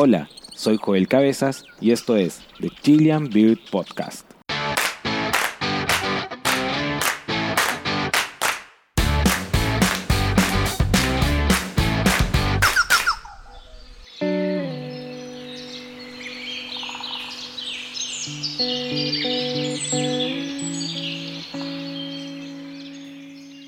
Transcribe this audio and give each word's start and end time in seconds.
Hola, 0.00 0.28
soy 0.54 0.76
Joel 0.76 1.08
Cabezas 1.08 1.64
y 1.80 1.90
esto 1.90 2.16
es 2.16 2.42
The 2.60 2.68
Chilean 2.82 3.30
Beard 3.30 3.58
Podcast. 3.68 4.30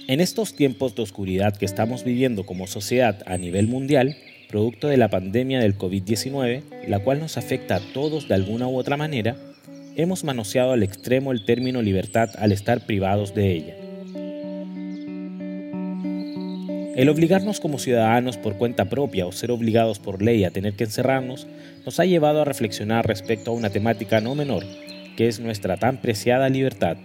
En 0.06 0.20
estos 0.20 0.54
tiempos 0.54 0.94
de 0.94 1.02
oscuridad 1.02 1.56
que 1.56 1.64
estamos 1.64 2.04
viviendo 2.04 2.46
como 2.46 2.68
sociedad 2.68 3.20
a 3.26 3.36
nivel 3.36 3.66
mundial, 3.66 4.16
producto 4.50 4.88
de 4.88 4.96
la 4.96 5.08
pandemia 5.08 5.60
del 5.60 5.78
COVID-19, 5.78 6.62
la 6.88 6.98
cual 6.98 7.20
nos 7.20 7.36
afecta 7.36 7.76
a 7.76 7.80
todos 7.94 8.28
de 8.28 8.34
alguna 8.34 8.66
u 8.66 8.76
otra 8.76 8.96
manera, 8.96 9.36
hemos 9.96 10.24
manoseado 10.24 10.72
al 10.72 10.82
extremo 10.82 11.32
el 11.32 11.44
término 11.44 11.82
libertad 11.82 12.30
al 12.38 12.52
estar 12.52 12.84
privados 12.84 13.34
de 13.34 13.52
ella. 13.52 13.76
El 16.96 17.08
obligarnos 17.08 17.60
como 17.60 17.78
ciudadanos 17.78 18.36
por 18.36 18.58
cuenta 18.58 18.86
propia 18.86 19.26
o 19.26 19.32
ser 19.32 19.52
obligados 19.52 19.98
por 19.98 20.20
ley 20.20 20.44
a 20.44 20.50
tener 20.50 20.74
que 20.74 20.84
encerrarnos 20.84 21.46
nos 21.86 22.00
ha 22.00 22.04
llevado 22.04 22.42
a 22.42 22.44
reflexionar 22.44 23.06
respecto 23.06 23.50
a 23.50 23.54
una 23.54 23.70
temática 23.70 24.20
no 24.20 24.34
menor, 24.34 24.64
que 25.16 25.28
es 25.28 25.40
nuestra 25.40 25.76
tan 25.76 25.98
preciada 25.98 26.48
libertad. 26.48 26.96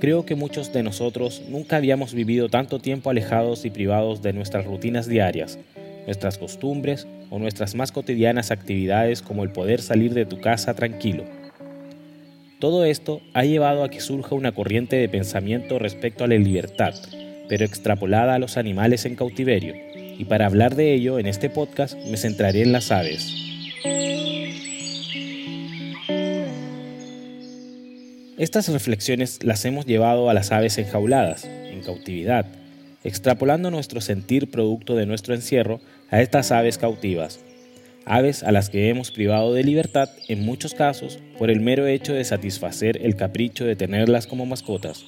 Creo 0.00 0.26
que 0.26 0.34
muchos 0.34 0.72
de 0.72 0.82
nosotros 0.82 1.42
nunca 1.48 1.76
habíamos 1.76 2.14
vivido 2.14 2.48
tanto 2.48 2.78
tiempo 2.78 3.10
alejados 3.10 3.64
y 3.64 3.70
privados 3.70 4.22
de 4.22 4.32
nuestras 4.32 4.64
rutinas 4.64 5.06
diarias, 5.06 5.58
nuestras 6.06 6.38
costumbres 6.38 7.06
o 7.30 7.38
nuestras 7.38 7.74
más 7.74 7.92
cotidianas 7.92 8.50
actividades 8.50 9.22
como 9.22 9.44
el 9.44 9.50
poder 9.50 9.80
salir 9.80 10.14
de 10.14 10.26
tu 10.26 10.40
casa 10.40 10.74
tranquilo. 10.74 11.24
Todo 12.60 12.84
esto 12.84 13.20
ha 13.34 13.44
llevado 13.44 13.84
a 13.84 13.90
que 13.90 14.00
surja 14.00 14.34
una 14.34 14.52
corriente 14.52 14.96
de 14.96 15.08
pensamiento 15.08 15.78
respecto 15.78 16.24
a 16.24 16.28
la 16.28 16.36
libertad, 16.36 16.94
pero 17.48 17.64
extrapolada 17.64 18.34
a 18.34 18.38
los 18.38 18.56
animales 18.56 19.04
en 19.04 19.16
cautiverio, 19.16 19.74
y 20.18 20.24
para 20.24 20.46
hablar 20.46 20.74
de 20.74 20.94
ello 20.94 21.18
en 21.18 21.26
este 21.26 21.50
podcast 21.50 21.94
me 22.06 22.16
centraré 22.16 22.62
en 22.62 22.72
las 22.72 22.90
aves. 22.90 23.34
Estas 28.36 28.68
reflexiones 28.68 29.44
las 29.44 29.64
hemos 29.64 29.86
llevado 29.86 30.28
a 30.28 30.34
las 30.34 30.50
aves 30.50 30.78
enjauladas, 30.78 31.44
en 31.44 31.82
cautividad, 31.82 32.46
extrapolando 33.04 33.70
nuestro 33.70 34.00
sentir 34.00 34.50
producto 34.50 34.96
de 34.96 35.06
nuestro 35.06 35.34
encierro 35.34 35.80
a 36.10 36.20
estas 36.20 36.50
aves 36.50 36.78
cautivas, 36.78 37.40
aves 38.06 38.42
a 38.42 38.50
las 38.50 38.70
que 38.70 38.88
hemos 38.88 39.10
privado 39.10 39.52
de 39.54 39.62
libertad 39.62 40.08
en 40.28 40.44
muchos 40.44 40.74
casos 40.74 41.18
por 41.38 41.50
el 41.50 41.60
mero 41.60 41.86
hecho 41.86 42.14
de 42.14 42.24
satisfacer 42.24 42.98
el 43.02 43.16
capricho 43.16 43.64
de 43.64 43.76
tenerlas 43.76 44.26
como 44.26 44.46
mascotas. 44.46 45.04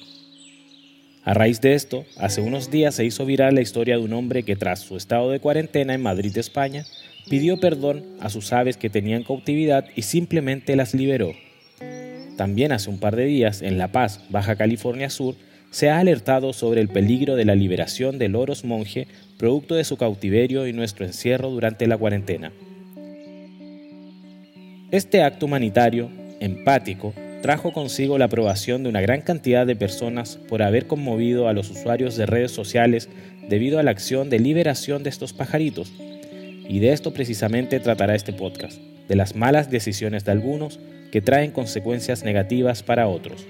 A 1.23 1.33
raíz 1.33 1.59
de 1.59 1.73
esto, 1.73 2.05
hace 2.17 2.39
unos 2.39 2.71
días 2.71 2.95
se 2.95 3.03
hizo 3.03 3.25
viral 3.25 3.55
la 3.55 3.61
historia 3.61 3.97
de 3.97 4.03
un 4.03 4.13
hombre 4.13 4.43
que 4.43 4.55
tras 4.55 4.79
su 4.79 4.95
estado 4.95 5.29
de 5.29 5.41
cuarentena 5.41 5.93
en 5.93 6.01
Madrid, 6.01 6.37
España, 6.37 6.85
pidió 7.29 7.59
perdón 7.59 8.05
a 8.21 8.29
sus 8.29 8.53
aves 8.53 8.77
que 8.77 8.89
tenían 8.89 9.23
cautividad 9.23 9.85
y 9.95 10.03
simplemente 10.03 10.77
las 10.77 10.93
liberó. 10.93 11.33
También 12.37 12.71
hace 12.71 12.89
un 12.89 12.99
par 12.99 13.15
de 13.15 13.25
días, 13.25 13.61
en 13.61 13.77
La 13.77 13.91
Paz, 13.91 14.23
Baja 14.29 14.55
California 14.55 15.09
Sur, 15.09 15.35
se 15.77 15.91
ha 15.91 15.99
alertado 15.99 16.53
sobre 16.53 16.81
el 16.81 16.87
peligro 16.87 17.35
de 17.35 17.45
la 17.45 17.53
liberación 17.53 18.17
del 18.17 18.31
loros 18.31 18.65
monje 18.65 19.07
producto 19.37 19.75
de 19.75 19.83
su 19.83 19.95
cautiverio 19.95 20.65
y 20.65 20.73
nuestro 20.73 21.05
encierro 21.05 21.51
durante 21.51 21.85
la 21.85 21.99
cuarentena. 21.99 22.51
Este 24.89 25.21
acto 25.21 25.45
humanitario, 25.45 26.09
empático, 26.39 27.13
trajo 27.43 27.73
consigo 27.73 28.17
la 28.17 28.25
aprobación 28.25 28.81
de 28.81 28.89
una 28.89 29.01
gran 29.01 29.21
cantidad 29.21 29.67
de 29.67 29.75
personas 29.75 30.39
por 30.49 30.63
haber 30.63 30.87
conmovido 30.87 31.47
a 31.47 31.53
los 31.53 31.69
usuarios 31.69 32.17
de 32.17 32.25
redes 32.25 32.49
sociales 32.49 33.07
debido 33.47 33.77
a 33.77 33.83
la 33.83 33.91
acción 33.91 34.31
de 34.31 34.39
liberación 34.39 35.03
de 35.03 35.11
estos 35.11 35.31
pajaritos. 35.31 35.93
Y 36.67 36.79
de 36.79 36.91
esto 36.91 37.13
precisamente 37.13 37.79
tratará 37.79 38.15
este 38.15 38.33
podcast, 38.33 38.79
de 39.07 39.15
las 39.15 39.35
malas 39.35 39.69
decisiones 39.69 40.25
de 40.25 40.31
algunos 40.31 40.79
que 41.11 41.21
traen 41.21 41.51
consecuencias 41.51 42.23
negativas 42.23 42.81
para 42.81 43.07
otros. 43.07 43.45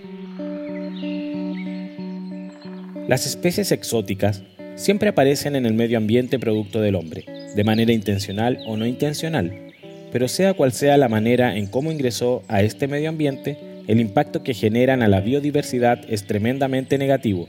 Las 3.08 3.26
especies 3.26 3.72
exóticas 3.72 4.44
siempre 4.76 5.08
aparecen 5.08 5.56
en 5.56 5.66
el 5.66 5.74
medio 5.74 5.98
ambiente 5.98 6.40
producto 6.40 6.82
del 6.82 6.96
hombre, 6.96 7.24
de 7.56 7.64
manera 7.64 7.94
intencional 7.94 8.60
o 8.68 8.76
no 8.76 8.86
intencional, 8.86 9.72
pero 10.12 10.28
sea 10.28 10.54
cual 10.54 10.74
sea 10.74 10.98
la 10.98 11.08
manera 11.08 11.56
en 11.56 11.68
cómo 11.68 11.90
ingresó 11.90 12.44
a 12.50 12.64
este 12.64 12.86
medio 12.86 13.08
ambiente, 13.08 13.58
el 13.88 14.02
impacto 14.02 14.44
que 14.44 14.54
generan 14.54 15.02
a 15.04 15.08
la 15.08 15.22
biodiversidad 15.22 16.02
es 16.10 16.28
tremendamente 16.28 16.98
negativo. 16.98 17.48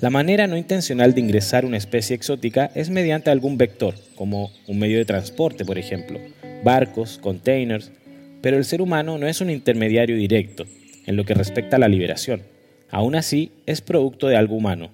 La 0.00 0.08
manera 0.08 0.46
no 0.46 0.56
intencional 0.56 1.12
de 1.12 1.20
ingresar 1.20 1.66
una 1.66 1.76
especie 1.76 2.16
exótica 2.16 2.70
es 2.74 2.88
mediante 2.88 3.28
algún 3.28 3.58
vector, 3.58 3.94
como 4.14 4.50
un 4.66 4.78
medio 4.78 4.96
de 4.96 5.04
transporte, 5.04 5.66
por 5.66 5.76
ejemplo, 5.76 6.18
barcos, 6.64 7.18
containers, 7.18 7.92
pero 8.40 8.56
el 8.56 8.64
ser 8.64 8.80
humano 8.80 9.18
no 9.18 9.26
es 9.26 9.42
un 9.42 9.50
intermediario 9.50 10.16
directo 10.16 10.64
en 11.04 11.16
lo 11.16 11.26
que 11.26 11.34
respecta 11.34 11.76
a 11.76 11.78
la 11.78 11.88
liberación 11.88 12.40
aún 12.90 13.14
así 13.14 13.50
es 13.66 13.80
producto 13.80 14.28
de 14.28 14.36
algo 14.36 14.56
humano. 14.56 14.90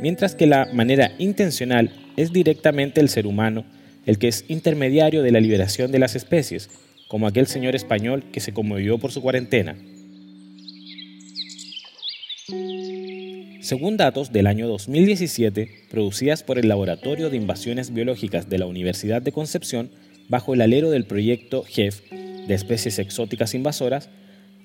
Mientras 0.00 0.34
que 0.34 0.46
la 0.46 0.66
manera 0.72 1.12
intencional 1.18 1.90
es 2.16 2.32
directamente 2.32 3.00
el 3.00 3.08
ser 3.08 3.26
humano 3.26 3.64
el 4.06 4.18
que 4.18 4.28
es 4.28 4.44
intermediario 4.48 5.22
de 5.22 5.30
la 5.30 5.40
liberación 5.40 5.92
de 5.92 5.98
las 5.98 6.16
especies, 6.16 6.70
como 7.08 7.26
aquel 7.26 7.46
señor 7.46 7.74
español 7.74 8.24
que 8.32 8.40
se 8.40 8.52
conmovió 8.52 8.98
por 8.98 9.12
su 9.12 9.20
cuarentena. 9.22 9.76
Según 13.60 13.96
datos 13.96 14.32
del 14.32 14.46
año 14.46 14.66
2017, 14.68 15.68
producidas 15.90 16.42
por 16.42 16.58
el 16.58 16.68
Laboratorio 16.68 17.30
de 17.30 17.36
Invasiones 17.36 17.92
Biológicas 17.92 18.48
de 18.48 18.58
la 18.58 18.66
Universidad 18.66 19.22
de 19.22 19.32
Concepción, 19.32 19.90
bajo 20.28 20.54
el 20.54 20.60
alero 20.60 20.90
del 20.90 21.04
proyecto 21.04 21.62
GEF 21.62 22.00
de 22.10 22.54
especies 22.54 22.98
exóticas 22.98 23.54
invasoras, 23.54 24.08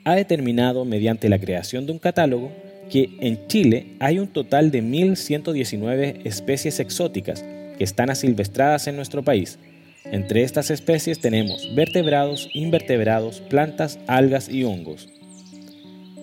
ha 0.05 0.16
determinado 0.16 0.85
mediante 0.85 1.27
la 1.29 1.39
creación 1.39 1.85
de 1.85 1.91
un 1.91 1.99
catálogo 1.99 2.51
que 2.89 3.17
en 3.19 3.47
Chile 3.47 3.95
hay 3.99 4.19
un 4.19 4.27
total 4.27 4.69
de 4.71 4.83
1.119 4.83 6.21
especies 6.23 6.79
exóticas 6.79 7.43
que 7.77 7.83
están 7.83 8.11
asilvestradas 8.11 8.88
en 8.88 8.95
nuestro 8.95 9.23
país. 9.23 9.57
Entre 10.05 10.43
estas 10.43 10.69
especies 10.69 11.19
tenemos 11.19 11.73
vertebrados, 11.75 12.47
invertebrados, 12.53 13.41
plantas, 13.41 13.99
algas 14.05 14.47
y 14.47 14.63
hongos. 14.63 15.09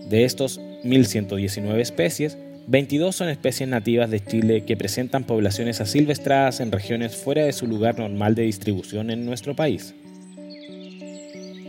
De 0.08 0.24
estos 0.24 0.60
1.119 0.84 1.80
especies, 1.80 2.38
22 2.68 3.16
son 3.16 3.28
especies 3.28 3.68
nativas 3.68 4.08
de 4.08 4.24
Chile 4.24 4.64
que 4.64 4.76
presentan 4.76 5.24
poblaciones 5.24 5.80
asilvestradas 5.80 6.60
en 6.60 6.70
regiones 6.70 7.16
fuera 7.16 7.44
de 7.44 7.52
su 7.52 7.66
lugar 7.66 7.98
normal 7.98 8.36
de 8.36 8.42
distribución 8.42 9.10
en 9.10 9.26
nuestro 9.26 9.56
país. 9.56 9.96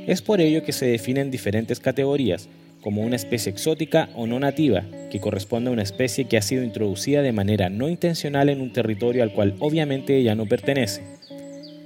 Es 0.05 0.21
por 0.21 0.41
ello 0.41 0.63
que 0.63 0.73
se 0.73 0.85
definen 0.85 1.31
diferentes 1.31 1.79
categorías, 1.79 2.49
como 2.81 3.03
una 3.03 3.15
especie 3.15 3.49
exótica 3.49 4.09
o 4.15 4.27
no 4.27 4.37
nativa, 4.37 4.83
que 5.09 5.21
corresponde 5.21 5.69
a 5.69 5.73
una 5.73 5.81
especie 5.81 6.25
que 6.25 6.35
ha 6.35 6.41
sido 6.41 6.63
introducida 6.63 7.21
de 7.21 7.31
manera 7.31 7.69
no 7.69 7.87
intencional 7.87 8.49
en 8.49 8.59
un 8.59 8.73
territorio 8.73 9.23
al 9.23 9.31
cual 9.31 9.55
obviamente 9.59 10.17
ella 10.17 10.35
no 10.35 10.45
pertenece. 10.45 11.03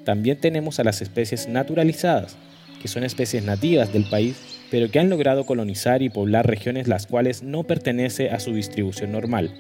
También 0.04 0.40
tenemos 0.40 0.80
a 0.80 0.84
las 0.84 1.04
especies 1.04 1.48
naturalizadas, 1.48 2.38
que 2.82 2.88
son 2.88 3.04
especies 3.04 3.44
nativas 3.44 3.94
del 3.94 4.10
país, 4.10 4.36
pero 4.72 4.90
que 4.90 4.98
han 4.98 5.10
logrado 5.10 5.46
colonizar 5.46 6.02
y 6.02 6.10
poblar 6.10 6.48
regiones 6.48 6.88
las 6.88 7.06
cuales 7.06 7.44
no 7.44 7.66
pertenece 7.66 8.32
a 8.32 8.40
su 8.40 8.52
distribución 8.54 9.12
normal. 9.12 9.54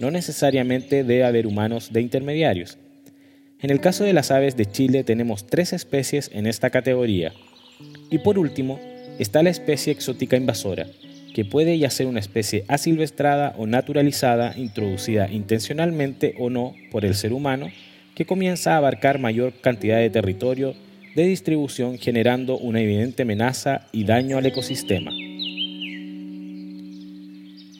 No 0.00 0.10
necesariamente 0.10 1.04
debe 1.04 1.22
haber 1.22 1.46
humanos 1.46 1.92
de 1.92 2.00
intermediarios. 2.00 2.78
En 3.60 3.70
el 3.70 3.78
caso 3.78 4.02
de 4.02 4.12
las 4.12 4.32
aves 4.32 4.56
de 4.56 4.66
Chile 4.66 5.04
tenemos 5.04 5.46
tres 5.46 5.72
especies 5.72 6.30
en 6.34 6.46
esta 6.46 6.70
categoría, 6.70 7.32
y 8.12 8.18
por 8.18 8.38
último, 8.38 8.78
está 9.18 9.42
la 9.42 9.50
especie 9.50 9.92
exótica 9.92 10.36
invasora, 10.36 10.86
que 11.34 11.46
puede 11.46 11.78
ya 11.78 11.88
ser 11.88 12.06
una 12.06 12.20
especie 12.20 12.64
asilvestrada 12.68 13.54
o 13.56 13.66
naturalizada, 13.66 14.54
introducida 14.56 15.30
intencionalmente 15.30 16.34
o 16.38 16.50
no 16.50 16.74
por 16.90 17.06
el 17.06 17.14
ser 17.14 17.32
humano, 17.32 17.68
que 18.14 18.26
comienza 18.26 18.74
a 18.74 18.76
abarcar 18.76 19.18
mayor 19.18 19.54
cantidad 19.62 19.98
de 19.98 20.10
territorio 20.10 20.74
de 21.16 21.24
distribución 21.24 21.98
generando 21.98 22.58
una 22.58 22.82
evidente 22.82 23.22
amenaza 23.22 23.86
y 23.92 24.04
daño 24.04 24.36
al 24.36 24.46
ecosistema. 24.46 25.10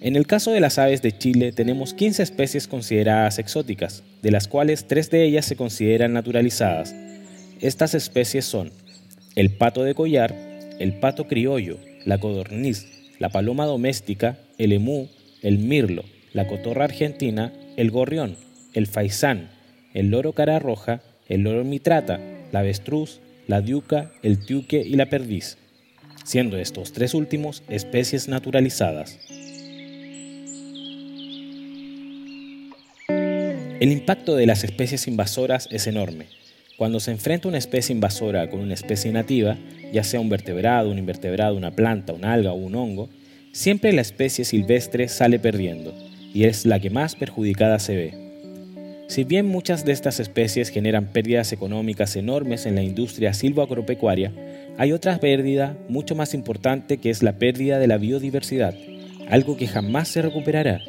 En 0.00 0.16
el 0.16 0.26
caso 0.26 0.50
de 0.50 0.60
las 0.60 0.78
aves 0.78 1.02
de 1.02 1.16
Chile 1.16 1.52
tenemos 1.52 1.92
15 1.92 2.22
especies 2.22 2.66
consideradas 2.66 3.38
exóticas, 3.38 4.02
de 4.22 4.30
las 4.30 4.48
cuales 4.48 4.86
3 4.88 5.10
de 5.10 5.24
ellas 5.24 5.44
se 5.44 5.56
consideran 5.56 6.14
naturalizadas. 6.14 6.94
Estas 7.60 7.94
especies 7.94 8.44
son 8.44 8.72
el 9.34 9.50
pato 9.50 9.82
de 9.82 9.94
collar, 9.94 10.34
el 10.78 10.94
pato 10.94 11.26
criollo, 11.26 11.78
la 12.04 12.18
codorniz, 12.18 12.86
la 13.18 13.30
paloma 13.30 13.64
doméstica, 13.64 14.38
el 14.58 14.72
emú, 14.72 15.08
el 15.42 15.58
mirlo, 15.58 16.04
la 16.32 16.46
cotorra 16.46 16.84
argentina, 16.84 17.52
el 17.76 17.90
gorrión, 17.90 18.36
el 18.74 18.86
faisán, 18.86 19.48
el 19.94 20.10
loro 20.10 20.32
cara 20.32 20.58
roja, 20.58 21.00
el 21.28 21.42
loro 21.42 21.64
mitrata, 21.64 22.20
la 22.52 22.60
avestruz, 22.60 23.20
la 23.46 23.60
diuca, 23.60 24.12
el 24.22 24.44
tiuque 24.44 24.82
y 24.84 24.96
la 24.96 25.06
perdiz, 25.06 25.56
siendo 26.24 26.58
estos 26.58 26.92
tres 26.92 27.14
últimos 27.14 27.62
especies 27.68 28.28
naturalizadas. 28.28 29.18
El 33.08 33.90
impacto 33.90 34.36
de 34.36 34.46
las 34.46 34.62
especies 34.62 35.08
invasoras 35.08 35.68
es 35.72 35.86
enorme. 35.86 36.41
Cuando 36.76 37.00
se 37.00 37.10
enfrenta 37.10 37.48
una 37.48 37.58
especie 37.58 37.94
invasora 37.94 38.48
con 38.48 38.60
una 38.60 38.74
especie 38.74 39.12
nativa, 39.12 39.58
ya 39.92 40.02
sea 40.04 40.20
un 40.20 40.30
vertebrado, 40.30 40.90
un 40.90 40.98
invertebrado, 40.98 41.54
una 41.54 41.70
planta, 41.70 42.12
una 42.12 42.32
alga 42.32 42.52
o 42.52 42.56
un 42.56 42.74
hongo, 42.74 43.10
siempre 43.52 43.92
la 43.92 44.00
especie 44.00 44.44
silvestre 44.44 45.08
sale 45.08 45.38
perdiendo 45.38 45.94
y 46.32 46.44
es 46.44 46.64
la 46.64 46.80
que 46.80 46.88
más 46.88 47.14
perjudicada 47.14 47.78
se 47.78 47.96
ve. 47.96 48.22
Si 49.08 49.24
bien 49.24 49.46
muchas 49.46 49.84
de 49.84 49.92
estas 49.92 50.18
especies 50.20 50.70
generan 50.70 51.12
pérdidas 51.12 51.52
económicas 51.52 52.16
enormes 52.16 52.64
en 52.64 52.74
la 52.74 52.82
industria 52.82 53.34
silvoagropecuaria, 53.34 54.32
hay 54.78 54.92
otra 54.92 55.18
pérdida 55.18 55.76
mucho 55.90 56.14
más 56.14 56.32
importante 56.32 56.96
que 56.96 57.10
es 57.10 57.22
la 57.22 57.34
pérdida 57.34 57.78
de 57.78 57.86
la 57.86 57.98
biodiversidad, 57.98 58.74
algo 59.28 59.58
que 59.58 59.66
jamás 59.66 60.08
se 60.08 60.22
recuperará 60.22 60.80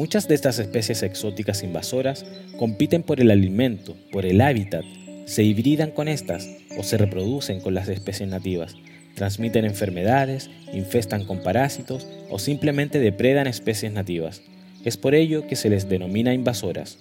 Muchas 0.00 0.28
de 0.28 0.34
estas 0.34 0.58
especies 0.58 1.02
exóticas 1.02 1.62
invasoras 1.62 2.24
compiten 2.56 3.02
por 3.02 3.20
el 3.20 3.30
alimento, 3.30 3.98
por 4.10 4.24
el 4.24 4.40
hábitat, 4.40 4.82
se 5.26 5.42
hibridan 5.42 5.90
con 5.90 6.08
estas 6.08 6.48
o 6.78 6.82
se 6.82 6.96
reproducen 6.96 7.60
con 7.60 7.74
las 7.74 7.86
especies 7.86 8.26
nativas, 8.26 8.76
transmiten 9.14 9.66
enfermedades, 9.66 10.48
infestan 10.72 11.26
con 11.26 11.42
parásitos 11.42 12.08
o 12.30 12.38
simplemente 12.38 12.98
depredan 12.98 13.46
especies 13.46 13.92
nativas. 13.92 14.40
Es 14.86 14.96
por 14.96 15.14
ello 15.14 15.46
que 15.46 15.54
se 15.54 15.68
les 15.68 15.86
denomina 15.86 16.32
invasoras. 16.32 16.96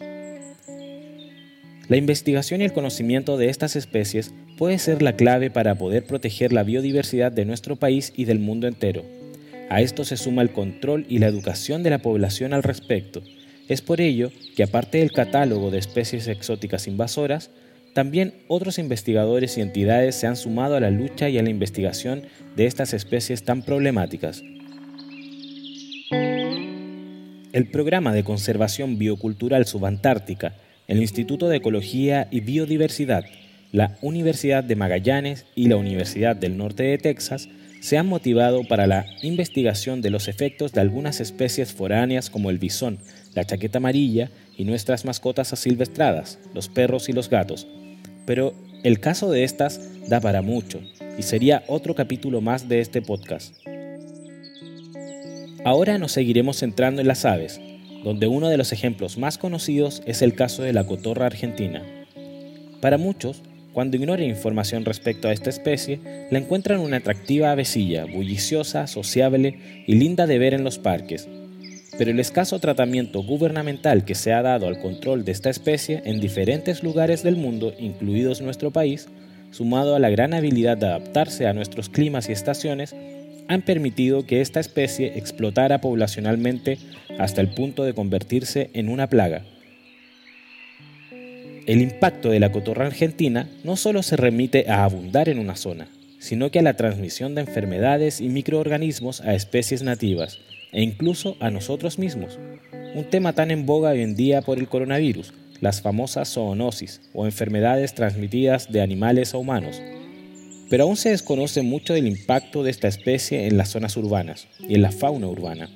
La 1.88 1.96
investigación 1.96 2.60
y 2.60 2.66
el 2.66 2.74
conocimiento 2.74 3.38
de 3.38 3.48
estas 3.48 3.78
especies 3.78 4.34
puede 4.58 4.78
ser 4.78 5.02
la 5.02 5.16
clave 5.16 5.50
para 5.50 5.76
poder 5.76 6.04
proteger 6.04 6.52
la 6.52 6.64
biodiversidad 6.64 7.32
de 7.32 7.46
nuestro 7.46 7.78
país 7.78 8.12
y 8.18 8.26
del 8.26 8.40
mundo 8.40 8.68
entero. 8.68 9.19
A 9.70 9.82
esto 9.82 10.04
se 10.04 10.18
suma 10.18 10.42
el 10.42 10.52
control 10.52 11.06
y 11.08 11.20
la 11.20 11.28
educación 11.28 11.84
de 11.84 11.92
la 11.92 12.00
población 12.00 12.54
al 12.54 12.64
respecto. 12.64 13.22
Es 13.68 13.84
por 13.84 14.02
ello 14.02 14.32
que 14.56 14.64
aparte 14.64 14.98
del 14.98 15.12
catálogo 15.12 15.70
de 15.70 15.78
especies 15.78 16.28
exóticas 16.28 16.88
invasoras, 16.88 17.52
también 17.94 18.34
otros 18.48 18.80
investigadores 18.80 19.58
y 19.58 19.62
entidades 19.62 20.16
se 20.16 20.26
han 20.26 20.38
sumado 20.38 20.76
a 20.76 20.80
la 20.80 20.90
lucha 20.90 21.30
y 21.30 21.38
a 21.38 21.44
la 21.44 21.52
investigación 21.52 22.24
de 22.56 22.66
estas 22.66 22.94
especies 22.96 23.44
tan 23.44 23.62
problemáticas. 23.62 24.42
El 27.52 27.70
Programa 27.72 28.14
de 28.14 28.24
Conservación 28.24 28.98
Biocultural 28.98 29.68
Subantártica, 29.68 30.56
el 30.88 31.00
Instituto 31.00 31.48
de 31.48 31.58
Ecología 31.58 32.28
y 32.32 32.40
Biodiversidad, 32.40 33.24
la 33.72 33.98
Universidad 34.02 34.64
de 34.64 34.76
Magallanes 34.76 35.46
y 35.56 35.68
la 35.68 35.76
Universidad 35.76 36.36
del 36.36 36.58
Norte 36.58 36.84
de 36.84 36.98
Texas 36.98 37.50
se 37.80 37.98
han 37.98 38.08
motivado 38.08 38.64
para 38.64 38.88
la 38.88 39.06
investigación 39.22 40.02
de 40.02 40.10
los 40.10 40.28
efectos 40.28 40.74
de 40.74 40.82
algunas 40.82 41.22
especies 41.22 41.74
foráneas 41.74 42.30
como 42.30 42.50
el 42.50 42.58
bisón, 42.58 43.00
la 43.36 43.46
chaqueta 43.46 43.78
amarilla 43.78 44.32
y 44.58 44.66
nuestras 44.66 45.06
mascotas 45.06 45.54
asilvestradas, 45.54 46.40
los 46.54 46.68
perros 46.68 47.10
y 47.10 47.14
los 47.14 47.30
gatos. 47.30 47.68
Pero 48.26 48.54
el 48.84 49.00
caso 49.00 49.32
de 49.32 49.44
estas 49.44 49.82
da 50.10 50.20
para 50.20 50.42
mucho 50.42 50.82
y 51.18 51.24
sería 51.24 51.64
otro 51.68 51.96
capítulo 51.96 52.42
más 52.42 52.68
de 52.68 52.80
este 52.82 53.02
podcast. 53.02 53.56
Ahora 55.66 55.98
nos 55.98 56.14
seguiremos 56.14 56.58
centrando 56.58 57.02
en 57.02 57.08
las 57.08 57.26
aves, 57.26 57.60
donde 58.04 58.28
uno 58.28 58.50
de 58.50 58.58
los 58.58 58.72
ejemplos 58.72 59.18
más 59.18 59.38
conocidos 59.38 60.02
es 60.06 60.22
el 60.22 60.34
caso 60.34 60.64
de 60.64 60.74
la 60.74 60.86
cotorra 60.86 61.26
argentina. 61.26 61.84
Para 62.82 62.98
muchos, 62.98 63.42
cuando 63.80 63.96
ignoran 63.96 64.26
información 64.26 64.84
respecto 64.84 65.30
a 65.30 65.32
esta 65.32 65.50
especie, 65.50 66.02
la 66.32 66.40
encuentran 66.40 66.82
una 66.82 66.98
atractiva 66.98 67.52
avecilla, 67.52 68.04
bulliciosa, 68.04 68.88
sociable 68.88 69.58
y 69.88 69.96
linda 69.96 70.28
de 70.28 70.38
ver 70.38 70.54
en 70.54 70.66
los 70.66 70.80
parques. 70.80 71.30
Pero 71.98 72.12
el 72.12 72.20
escaso 72.20 72.60
tratamiento 72.60 73.24
gubernamental 73.24 74.04
que 74.04 74.16
se 74.16 74.34
ha 74.34 74.42
dado 74.42 74.68
al 74.68 74.80
control 74.80 75.24
de 75.24 75.32
esta 75.32 75.50
especie 75.50 76.02
en 76.04 76.20
diferentes 76.20 76.84
lugares 76.84 77.24
del 77.24 77.38
mundo, 77.38 77.74
incluidos 77.80 78.42
nuestro 78.42 78.72
país, 78.72 79.08
sumado 79.52 79.96
a 79.96 80.00
la 80.00 80.10
gran 80.10 80.34
habilidad 80.34 80.76
de 80.76 80.88
adaptarse 80.88 81.48
a 81.48 81.54
nuestros 81.54 81.88
climas 81.88 82.28
y 82.28 82.34
estaciones, 82.34 82.94
han 83.48 83.62
permitido 83.62 84.26
que 84.26 84.42
esta 84.42 84.60
especie 84.60 85.18
explotara 85.18 85.80
poblacionalmente 85.80 86.80
hasta 87.18 87.40
el 87.40 87.48
punto 87.48 87.86
de 87.86 87.94
convertirse 87.94 88.72
en 88.74 88.90
una 88.90 89.08
plaga. 89.08 89.46
El 91.70 91.84
impacto 91.84 92.32
de 92.32 92.40
la 92.40 92.52
cotorra 92.52 92.88
argentina 92.88 93.48
no 93.64 93.78
solo 93.78 94.02
se 94.02 94.18
remite 94.18 94.68
a 94.72 94.84
abundar 94.84 95.30
en 95.30 95.38
una 95.38 95.56
zona, 95.56 95.88
sino 96.18 96.50
que 96.50 96.58
a 96.58 96.62
la 96.64 96.74
transmisión 96.74 97.36
de 97.36 97.42
enfermedades 97.42 98.22
y 98.22 98.28
microorganismos 98.28 99.22
a 99.22 99.36
especies 99.36 99.84
nativas 99.84 100.40
e 100.72 100.82
incluso 100.82 101.38
a 101.40 101.52
nosotros 101.52 102.00
mismos. 102.00 102.40
Un 102.96 103.04
tema 103.12 103.34
tan 103.34 103.52
en 103.52 103.68
boga 103.68 103.92
hoy 103.92 104.02
en 104.02 104.16
día 104.16 104.42
por 104.42 104.58
el 104.58 104.68
coronavirus, 104.68 105.32
las 105.62 105.84
famosas 105.84 106.34
zoonosis 106.34 107.02
o 107.14 107.26
enfermedades 107.28 107.94
transmitidas 107.94 108.72
de 108.72 108.82
animales 108.82 109.36
a 109.36 109.38
humanos. 109.38 109.80
Pero 110.72 110.86
aún 110.86 110.98
se 110.98 111.12
desconoce 111.12 111.62
mucho 111.62 111.94
del 111.94 112.08
impacto 112.08 112.64
de 112.64 112.72
esta 112.72 112.88
especie 112.88 113.46
en 113.46 113.58
las 113.58 113.70
zonas 113.70 113.96
urbanas 113.96 114.48
y 114.60 114.74
en 114.74 114.82
la 114.82 114.92
fauna 114.92 115.28
urbana, 115.28 115.70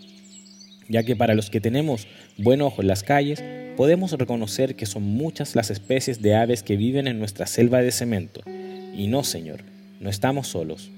ya 0.90 1.04
que 1.04 1.16
para 1.16 1.36
los 1.36 1.52
que 1.52 1.62
tenemos 1.62 2.08
buen 2.40 2.64
ojo 2.64 2.82
en 2.82 2.88
las 2.88 3.04
calles, 3.04 3.44
podemos 3.76 4.12
reconocer 4.12 4.76
que 4.76 4.86
son 4.86 5.04
muchas 5.04 5.56
las 5.56 5.70
especies 5.72 6.22
de 6.22 6.36
aves 6.36 6.64
que 6.64 6.78
viven 6.78 7.08
en 7.08 7.20
nuestra 7.20 7.48
selva 7.48 7.82
de 7.82 7.92
cemento. 7.92 8.42
Y 8.96 9.08
no, 9.08 9.24
señor, 9.24 9.62
no 10.00 10.10
estamos 10.10 10.48
solos. 10.48 10.92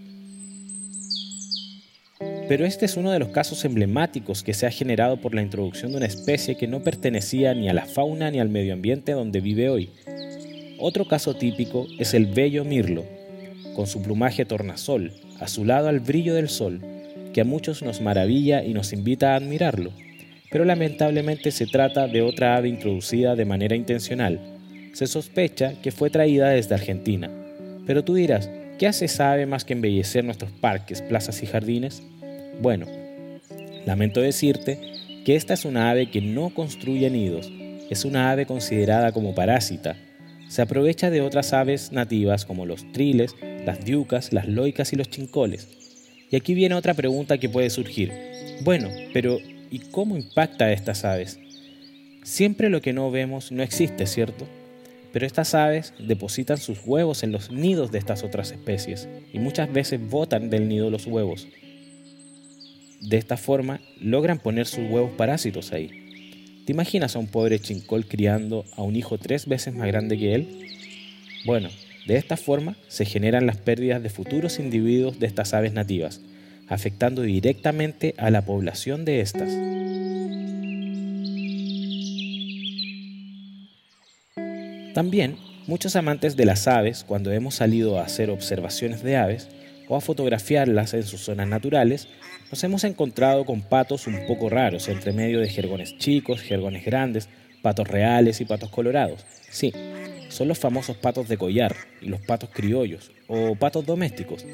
Pero 2.47 2.65
este 2.65 2.85
es 2.85 2.95
uno 2.95 3.11
de 3.11 3.19
los 3.19 3.29
casos 3.29 3.65
emblemáticos 3.65 4.43
que 4.43 4.53
se 4.53 4.67
ha 4.67 4.71
generado 4.71 5.17
por 5.17 5.33
la 5.33 5.41
introducción 5.41 5.91
de 5.91 5.97
una 5.97 6.05
especie 6.05 6.57
que 6.57 6.67
no 6.67 6.83
pertenecía 6.83 7.53
ni 7.55 7.69
a 7.69 7.73
la 7.73 7.85
fauna 7.85 8.29
ni 8.29 8.39
al 8.39 8.49
medio 8.49 8.73
ambiente 8.73 9.13
donde 9.13 9.41
vive 9.41 9.69
hoy. 9.69 9.89
Otro 10.77 11.07
caso 11.07 11.35
típico 11.35 11.87
es 11.97 12.13
el 12.13 12.27
bello 12.27 12.63
mirlo, 12.63 13.05
con 13.75 13.87
su 13.87 14.01
plumaje 14.01 14.45
tornasol, 14.45 15.13
azulado 15.39 15.87
al 15.87 16.01
brillo 16.01 16.35
del 16.35 16.49
sol, 16.49 16.81
que 17.33 17.41
a 17.41 17.45
muchos 17.45 17.81
nos 17.81 18.01
maravilla 18.01 18.63
y 18.63 18.73
nos 18.73 18.93
invita 18.93 19.33
a 19.33 19.37
admirarlo 19.37 19.91
pero 20.51 20.65
lamentablemente 20.65 21.51
se 21.51 21.67
trata 21.67 22.07
de 22.07 22.21
otra 22.21 22.55
ave 22.55 22.69
introducida 22.69 23.35
de 23.35 23.45
manera 23.45 23.75
intencional. 23.75 24.39
Se 24.93 25.07
sospecha 25.07 25.73
que 25.81 25.91
fue 25.91 26.09
traída 26.09 26.49
desde 26.49 26.75
Argentina. 26.75 27.29
Pero 27.85 28.03
tú 28.03 28.15
dirás, 28.15 28.49
¿qué 28.79 28.87
hace 28.87 29.05
esa 29.05 29.31
ave 29.31 29.45
más 29.45 29.65
que 29.65 29.73
embellecer 29.73 30.23
nuestros 30.23 30.51
parques, 30.51 31.01
plazas 31.01 31.43
y 31.43 31.45
jardines? 31.45 32.01
Bueno, 32.61 32.87
lamento 33.85 34.21
decirte 34.21 34.79
que 35.25 35.35
esta 35.35 35.53
es 35.53 35.65
una 35.65 35.89
ave 35.89 36.09
que 36.09 36.21
no 36.21 36.51
construye 36.53 37.09
nidos, 37.09 37.51
es 37.89 38.05
una 38.05 38.31
ave 38.31 38.45
considerada 38.45 39.11
como 39.11 39.35
parásita. 39.35 39.95
Se 40.47 40.61
aprovecha 40.61 41.09
de 41.09 41.21
otras 41.21 41.53
aves 41.53 41.91
nativas 41.91 42.45
como 42.45 42.65
los 42.65 42.91
triles, 42.91 43.35
las 43.65 43.83
diucas, 43.83 44.31
las 44.31 44.47
loicas 44.47 44.93
y 44.93 44.95
los 44.95 45.09
chincoles. 45.09 45.67
Y 46.31 46.35
aquí 46.35 46.53
viene 46.53 46.75
otra 46.75 46.93
pregunta 46.93 47.37
que 47.37 47.49
puede 47.49 47.69
surgir. 47.69 48.11
Bueno, 48.63 48.89
pero 49.13 49.39
y 49.75 49.79
cómo 49.79 50.15
impacta 50.15 50.65
a 50.65 50.71
estas 50.71 51.03
aves. 51.03 51.37
Siempre 52.23 52.69
lo 52.69 52.79
que 52.79 52.93
no 52.93 53.11
vemos 53.11 53.51
no 53.51 53.61
existe, 53.61 54.07
¿cierto? 54.07 54.47
Pero 55.11 55.25
estas 55.25 55.53
aves 55.53 55.93
depositan 55.99 56.57
sus 56.57 56.79
huevos 56.85 57.23
en 57.23 57.33
los 57.33 57.51
nidos 57.51 57.91
de 57.91 57.97
estas 57.97 58.23
otras 58.23 58.51
especies 58.51 59.09
y 59.33 59.39
muchas 59.39 59.73
veces 59.73 59.99
botan 60.09 60.49
del 60.49 60.69
nido 60.69 60.89
los 60.89 61.07
huevos. 61.07 61.49
De 63.01 63.17
esta 63.17 63.35
forma 63.35 63.81
logran 63.99 64.39
poner 64.39 64.65
sus 64.65 64.89
huevos 64.89 65.11
parásitos 65.17 65.73
ahí. 65.73 65.89
¿Te 66.65 66.71
imaginas 66.71 67.17
a 67.17 67.19
un 67.19 67.27
pobre 67.27 67.59
chincol 67.59 68.05
criando 68.05 68.63
a 68.77 68.81
un 68.81 68.95
hijo 68.95 69.17
tres 69.17 69.45
veces 69.45 69.73
más 69.73 69.87
grande 69.87 70.17
que 70.17 70.35
él? 70.35 70.47
Bueno, 71.45 71.67
de 72.07 72.15
esta 72.15 72.37
forma 72.37 72.77
se 72.87 73.03
generan 73.03 73.45
las 73.45 73.57
pérdidas 73.57 74.01
de 74.01 74.09
futuros 74.09 74.57
individuos 74.57 75.19
de 75.19 75.27
estas 75.27 75.53
aves 75.53 75.73
nativas, 75.73 76.21
afectando 76.67 77.21
directamente 77.21 78.15
a 78.17 78.29
la 78.29 78.43
población 78.43 79.05
de 79.05 79.21
estas. 79.21 79.49
También, 84.93 85.37
muchos 85.67 85.95
amantes 85.97 86.37
de 86.37 86.45
las 86.45 86.67
aves, 86.67 87.03
cuando 87.03 87.31
hemos 87.31 87.55
salido 87.55 87.99
a 87.99 88.03
hacer 88.03 88.29
observaciones 88.29 89.03
de 89.03 89.17
aves 89.17 89.49
o 89.89 89.97
a 89.97 90.01
fotografiarlas 90.01 90.93
en 90.93 91.03
sus 91.03 91.21
zonas 91.21 91.47
naturales, 91.47 92.07
nos 92.49 92.63
hemos 92.63 92.83
encontrado 92.85 93.45
con 93.45 93.61
patos 93.61 94.07
un 94.07 94.25
poco 94.25 94.49
raros, 94.49 94.87
entre 94.87 95.11
medio 95.11 95.41
de 95.41 95.49
jergones 95.49 95.97
chicos, 95.97 96.41
jergones 96.41 96.85
grandes, 96.85 97.27
patos 97.61 97.87
reales 97.87 98.39
y 98.39 98.45
patos 98.45 98.69
colorados. 98.69 99.25
Sí, 99.49 99.73
son 100.29 100.47
los 100.47 100.59
famosos 100.59 100.97
patos 100.97 101.27
de 101.27 101.37
collar 101.37 101.75
y 102.01 102.07
los 102.07 102.21
patos 102.21 102.49
criollos 102.53 103.11
o 103.27 103.55
patos 103.55 103.85
domésticos, 103.85 104.45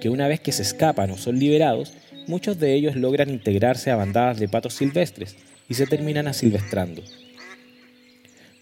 que 0.00 0.08
una 0.08 0.28
vez 0.28 0.40
que 0.40 0.52
se 0.52 0.62
escapan 0.62 1.10
o 1.10 1.16
son 1.16 1.38
liberados, 1.38 1.92
muchos 2.26 2.58
de 2.58 2.74
ellos 2.74 2.96
logran 2.96 3.30
integrarse 3.30 3.90
a 3.90 3.96
bandadas 3.96 4.38
de 4.38 4.48
patos 4.48 4.74
silvestres 4.74 5.36
y 5.68 5.74
se 5.74 5.86
terminan 5.86 6.26
asilvestrando. 6.26 7.02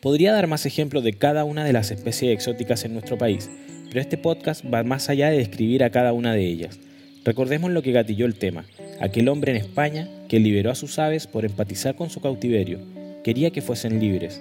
Podría 0.00 0.32
dar 0.32 0.46
más 0.46 0.66
ejemplos 0.66 1.02
de 1.02 1.14
cada 1.14 1.44
una 1.44 1.64
de 1.64 1.72
las 1.72 1.90
especies 1.90 2.32
exóticas 2.32 2.84
en 2.84 2.92
nuestro 2.92 3.18
país, 3.18 3.50
pero 3.88 4.00
este 4.00 4.16
podcast 4.18 4.64
va 4.72 4.82
más 4.84 5.08
allá 5.08 5.30
de 5.30 5.38
describir 5.38 5.82
a 5.82 5.90
cada 5.90 6.12
una 6.12 6.34
de 6.34 6.46
ellas. 6.46 6.78
Recordemos 7.24 7.70
lo 7.70 7.82
que 7.82 7.92
gatilló 7.92 8.26
el 8.26 8.36
tema, 8.36 8.64
aquel 9.00 9.28
hombre 9.28 9.52
en 9.52 9.58
España 9.58 10.08
que 10.28 10.38
liberó 10.38 10.70
a 10.70 10.74
sus 10.74 10.98
aves 10.98 11.26
por 11.26 11.44
empatizar 11.44 11.96
con 11.96 12.10
su 12.10 12.20
cautiverio, 12.20 12.78
quería 13.24 13.50
que 13.50 13.62
fuesen 13.62 14.00
libres. 14.00 14.40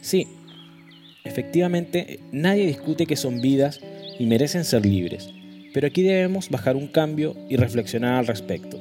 Sí, 0.00 0.26
efectivamente, 1.24 2.20
nadie 2.32 2.66
discute 2.66 3.06
que 3.06 3.16
son 3.16 3.40
vidas 3.40 3.80
y 4.18 4.26
merecen 4.26 4.64
ser 4.64 4.84
libres, 4.84 5.30
pero 5.72 5.86
aquí 5.86 6.02
debemos 6.02 6.48
bajar 6.50 6.76
un 6.76 6.88
cambio 6.88 7.36
y 7.48 7.56
reflexionar 7.56 8.14
al 8.14 8.26
respecto. 8.26 8.78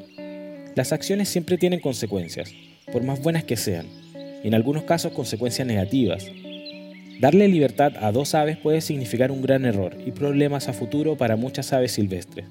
Las 0.75 0.93
acciones 0.93 1.29
siempre 1.29 1.57
tienen 1.57 1.79
consecuencias, 1.79 2.53
por 2.91 3.03
más 3.03 3.21
buenas 3.21 3.43
que 3.43 3.57
sean, 3.57 3.87
y 4.43 4.47
en 4.47 4.53
algunos 4.53 4.83
casos 4.83 5.11
consecuencias 5.11 5.67
negativas. 5.67 6.25
Darle 7.19 7.47
libertad 7.47 7.93
a 7.99 8.11
dos 8.11 8.35
aves 8.35 8.57
puede 8.57 8.81
significar 8.81 9.31
un 9.31 9.41
gran 9.41 9.65
error 9.65 9.97
y 10.05 10.11
problemas 10.11 10.67
a 10.67 10.73
futuro 10.73 11.17
para 11.17 11.35
muchas 11.35 11.73
aves 11.73 11.93
silvestres. 11.93 12.45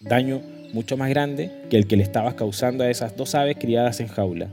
Daño 0.00 0.40
mucho 0.72 0.96
más 0.96 1.10
grande 1.10 1.50
que 1.68 1.76
el 1.76 1.86
que 1.86 1.96
le 1.96 2.02
estabas 2.02 2.34
causando 2.34 2.84
a 2.84 2.90
esas 2.90 3.16
dos 3.16 3.34
aves 3.34 3.56
criadas 3.60 4.00
en 4.00 4.08
jaula. 4.08 4.48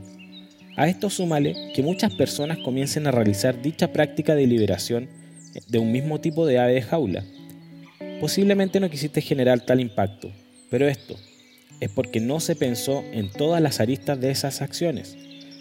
A 0.76 0.88
esto 0.88 1.10
súmale 1.10 1.54
que 1.74 1.82
muchas 1.82 2.14
personas 2.14 2.58
comiencen 2.58 3.06
a 3.06 3.10
realizar 3.10 3.60
dicha 3.60 3.92
práctica 3.92 4.34
de 4.34 4.46
liberación 4.46 5.08
de 5.68 5.78
un 5.78 5.90
mismo 5.90 6.20
tipo 6.20 6.46
de 6.46 6.58
ave 6.58 6.74
de 6.74 6.82
jaula. 6.82 7.24
Posiblemente 8.20 8.80
no 8.80 8.90
quisiste 8.90 9.22
generar 9.22 9.60
tal 9.60 9.80
impacto, 9.80 10.30
pero 10.68 10.86
esto 10.86 11.16
es 11.80 11.90
porque 11.90 12.20
no 12.20 12.38
se 12.38 12.54
pensó 12.54 13.02
en 13.12 13.30
todas 13.30 13.62
las 13.62 13.80
aristas 13.80 14.20
de 14.20 14.30
esas 14.30 14.60
acciones, 14.60 15.16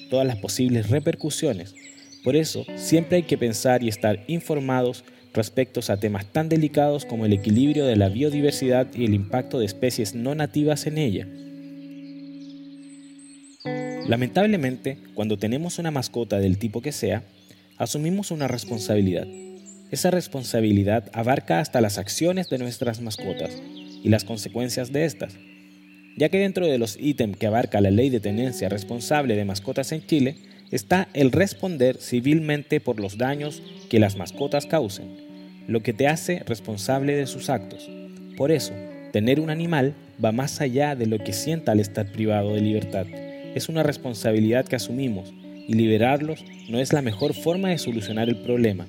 todas 0.09 0.27
las 0.27 0.37
posibles 0.37 0.89
repercusiones. 0.89 1.73
Por 2.23 2.35
eso, 2.35 2.65
siempre 2.75 3.17
hay 3.17 3.23
que 3.23 3.37
pensar 3.37 3.81
y 3.81 3.87
estar 3.87 4.25
informados 4.27 5.05
respecto 5.33 5.79
a 5.87 5.97
temas 5.97 6.25
tan 6.25 6.49
delicados 6.49 7.05
como 7.05 7.25
el 7.25 7.31
equilibrio 7.31 7.85
de 7.85 7.95
la 7.95 8.09
biodiversidad 8.09 8.87
y 8.93 9.05
el 9.05 9.13
impacto 9.13 9.59
de 9.59 9.65
especies 9.65 10.13
no 10.13 10.35
nativas 10.35 10.85
en 10.85 10.97
ella. 10.97 11.27
Lamentablemente, 14.05 14.97
cuando 15.13 15.37
tenemos 15.37 15.79
una 15.79 15.91
mascota 15.91 16.39
del 16.39 16.57
tipo 16.57 16.81
que 16.81 16.91
sea, 16.91 17.23
asumimos 17.77 18.31
una 18.31 18.49
responsabilidad. 18.49 19.27
Esa 19.91 20.11
responsabilidad 20.11 21.09
abarca 21.13 21.59
hasta 21.59 21.81
las 21.81 21.97
acciones 21.97 22.47
de 22.49 22.59
nuestras 22.59 23.01
mascotas 23.01 23.59
y 24.03 24.09
las 24.09 24.23
consecuencias 24.23 24.91
de 24.91 25.05
estas, 25.05 25.33
ya 26.15 26.29
que 26.29 26.37
dentro 26.37 26.67
de 26.67 26.77
los 26.77 26.95
ítems 26.99 27.37
que 27.37 27.47
abarca 27.47 27.81
la 27.81 27.89
ley 27.89 28.11
de 28.11 28.19
tenencia 28.19 28.69
responsable 28.69 29.35
de 29.35 29.45
mascotas 29.45 29.91
en 29.91 30.05
Chile 30.05 30.35
está 30.69 31.09
el 31.13 31.31
responder 31.31 31.97
civilmente 31.97 32.79
por 32.79 32.99
los 32.99 33.17
daños 33.17 33.63
que 33.89 33.99
las 33.99 34.15
mascotas 34.15 34.67
causen, 34.67 35.07
lo 35.67 35.81
que 35.81 35.93
te 35.93 36.07
hace 36.07 36.43
responsable 36.45 37.15
de 37.15 37.25
sus 37.25 37.49
actos. 37.49 37.89
Por 38.37 38.51
eso, 38.51 38.73
tener 39.11 39.39
un 39.39 39.49
animal 39.49 39.95
va 40.23 40.31
más 40.31 40.61
allá 40.61 40.95
de 40.95 41.07
lo 41.07 41.17
que 41.17 41.33
sienta 41.33 41.71
al 41.71 41.79
estar 41.79 42.11
privado 42.11 42.53
de 42.53 42.61
libertad. 42.61 43.07
Es 43.55 43.69
una 43.69 43.81
responsabilidad 43.81 44.67
que 44.67 44.75
asumimos 44.75 45.33
y 45.67 45.73
liberarlos 45.73 46.45
no 46.69 46.79
es 46.79 46.93
la 46.93 47.01
mejor 47.01 47.33
forma 47.33 47.69
de 47.69 47.79
solucionar 47.79 48.29
el 48.29 48.37
problema. 48.43 48.85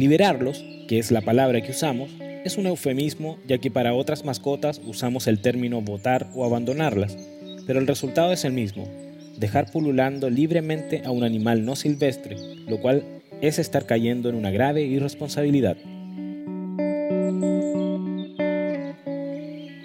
Liberarlos, 0.00 0.64
que 0.88 0.98
es 0.98 1.10
la 1.10 1.20
palabra 1.20 1.60
que 1.60 1.72
usamos, 1.72 2.08
es 2.42 2.56
un 2.56 2.64
eufemismo 2.66 3.36
ya 3.46 3.58
que 3.58 3.70
para 3.70 3.92
otras 3.92 4.24
mascotas 4.24 4.80
usamos 4.86 5.26
el 5.26 5.42
término 5.42 5.82
botar 5.82 6.26
o 6.34 6.46
abandonarlas, 6.46 7.18
pero 7.66 7.80
el 7.80 7.86
resultado 7.86 8.32
es 8.32 8.46
el 8.46 8.54
mismo, 8.54 8.88
dejar 9.36 9.70
pululando 9.70 10.30
libremente 10.30 11.02
a 11.04 11.10
un 11.10 11.22
animal 11.22 11.66
no 11.66 11.76
silvestre, 11.76 12.38
lo 12.66 12.80
cual 12.80 13.04
es 13.42 13.58
estar 13.58 13.84
cayendo 13.84 14.30
en 14.30 14.36
una 14.36 14.50
grave 14.50 14.84
irresponsabilidad. 14.84 15.76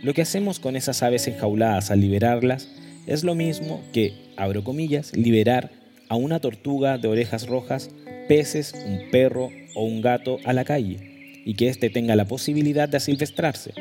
Lo 0.02 0.14
que 0.14 0.22
hacemos 0.22 0.62
con 0.62 0.78
esas 0.78 1.04
aves 1.04 1.28
enjauladas 1.28 1.92
al 1.92 2.00
liberarlas 2.00 2.70
es 3.06 3.26
lo 3.26 3.36
mismo 3.36 3.82
que, 3.92 4.14
abro 4.38 4.64
comillas, 4.64 5.14
liberar 5.14 5.72
a 6.08 6.16
una 6.16 6.40
tortuga 6.40 6.98
de 6.98 7.10
orejas 7.10 7.48
rojas, 7.48 7.90
peces, 8.28 8.74
un 8.86 9.10
perro 9.12 9.52
o 9.76 9.84
un 9.86 10.02
gato 10.02 10.38
a 10.46 10.54
la 10.54 10.66
calle 10.66 11.44
y 11.46 11.54
que 11.54 11.70
éste 11.70 11.90
tenga 11.90 12.16
la 12.16 12.26
posibilidad 12.26 12.90
de 12.90 12.98
asilvestrarse. 12.98 13.74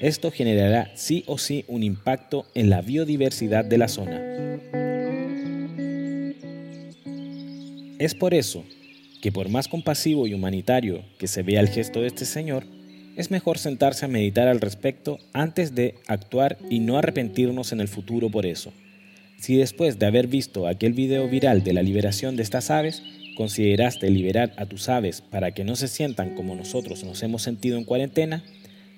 Esto 0.00 0.30
generará 0.30 0.90
sí 0.94 1.24
o 1.26 1.38
sí 1.38 1.64
un 1.68 1.82
impacto 1.82 2.46
en 2.54 2.68
la 2.68 2.82
biodiversidad 2.82 3.64
de 3.64 3.78
la 3.78 3.88
zona. 3.88 4.22
Es 7.98 8.14
por 8.14 8.34
eso 8.34 8.64
que 9.22 9.32
por 9.32 9.48
más 9.48 9.68
compasivo 9.68 10.26
y 10.26 10.34
humanitario 10.34 11.02
que 11.18 11.26
se 11.26 11.42
vea 11.42 11.60
el 11.60 11.68
gesto 11.68 12.02
de 12.02 12.08
este 12.08 12.26
señor, 12.26 12.64
es 13.16 13.30
mejor 13.30 13.56
sentarse 13.56 14.04
a 14.04 14.08
meditar 14.08 14.46
al 14.46 14.60
respecto 14.60 15.18
antes 15.32 15.74
de 15.74 15.94
actuar 16.06 16.58
y 16.68 16.80
no 16.80 16.98
arrepentirnos 16.98 17.72
en 17.72 17.80
el 17.80 17.88
futuro 17.88 18.30
por 18.30 18.44
eso. 18.44 18.72
Si 19.38 19.56
después 19.56 19.98
de 19.98 20.06
haber 20.06 20.26
visto 20.26 20.66
aquel 20.66 20.92
video 20.92 21.28
viral 21.28 21.64
de 21.64 21.72
la 21.72 21.82
liberación 21.82 22.36
de 22.36 22.42
estas 22.42 22.70
aves, 22.70 23.02
consideraste 23.36 24.10
liberar 24.10 24.52
a 24.56 24.66
tus 24.66 24.88
aves 24.88 25.20
para 25.20 25.52
que 25.52 25.62
no 25.62 25.76
se 25.76 25.86
sientan 25.86 26.34
como 26.34 26.56
nosotros 26.56 27.04
nos 27.04 27.22
hemos 27.22 27.42
sentido 27.42 27.78
en 27.78 27.84
cuarentena, 27.84 28.42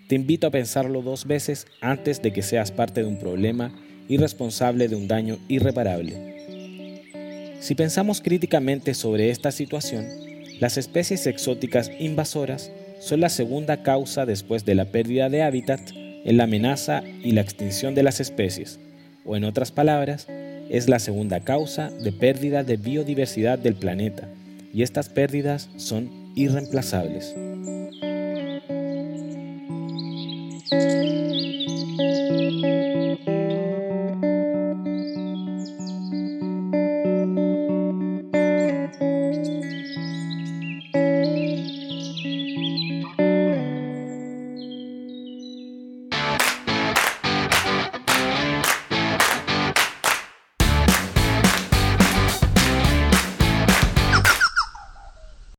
te 0.09 0.14
invito 0.14 0.47
a 0.47 0.50
pensarlo 0.50 1.02
dos 1.02 1.26
veces 1.26 1.66
antes 1.83 2.23
de 2.23 2.33
que 2.33 2.40
seas 2.40 2.73
parte 2.73 3.02
de 3.02 3.07
un 3.07 3.18
problema 3.18 3.78
y 4.09 4.16
responsable 4.16 4.88
de 4.88 4.97
un 4.97 5.07
daño 5.07 5.38
irreparable. 5.49 6.38
Si 7.61 7.75
pensamos 7.75 8.23
críticamente 8.23 8.95
sobre 8.95 9.30
esta 9.30 9.50
situación, 9.50 10.07
las 10.61 10.78
especies 10.78 11.26
exóticas 11.26 11.90
invasoras 11.99 12.73
son 13.00 13.21
la 13.21 13.28
segunda 13.28 13.83
causa 13.83 14.25
después 14.25 14.64
de 14.64 14.75
la 14.75 14.87
pérdida 14.87 15.28
de 15.28 15.42
hábitat 15.42 15.80
en 16.25 16.37
la 16.37 16.45
amenaza 16.45 17.02
y 17.23 17.33
la 17.33 17.42
extinción 17.42 17.95
de 17.95 18.02
las 18.02 18.21
especies, 18.21 18.80
o 19.25 19.37
en 19.37 19.45
otras 19.45 19.73
palabras, 19.73 20.26
es 20.70 20.88
la 20.88 20.98
segunda 20.98 21.40
causa 21.40 21.90
de 21.90 22.12
pérdida 22.12 22.64
de 22.64 22.76
biodiversidad 22.76 23.58
del 23.58 23.75
planeta, 23.75 24.28
y 24.72 24.82
estas 24.82 25.08
pérdidas 25.08 25.70
son 25.76 26.10
irreemplazables. 26.34 27.34